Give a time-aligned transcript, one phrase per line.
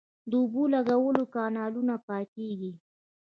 [0.29, 2.73] د اوبو لګولو کانالونه پاکیږي